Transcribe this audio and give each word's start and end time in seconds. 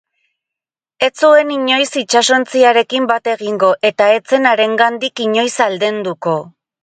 Ez 1.07 1.09
zuen 1.25 1.51
inoiz 1.55 1.89
itsasontziarekin 2.01 3.05
bat 3.13 3.29
egingo 3.35 3.69
eta 3.91 4.09
ez 4.15 4.19
zen 4.33 4.49
harengandik 4.53 5.25
inoiz 5.29 5.53
aldenduko. 5.69 6.37